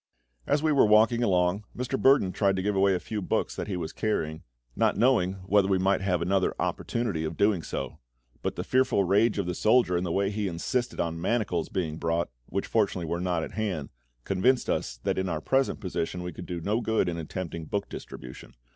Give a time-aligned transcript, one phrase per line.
[0.47, 1.95] As we were walking along Mr.
[1.95, 4.41] Burdon tried to give away a few books that he was carrying,
[4.75, 7.99] not knowing whether we might have another opportunity of doing so;
[8.41, 11.97] but the fearful rage of the soldier, and the way he insisted on manacles being
[11.99, 13.89] brought, which fortunately were not at hand,
[14.23, 17.87] convinced us that in our present position we could do no good in attempting book
[17.87, 18.55] distribution.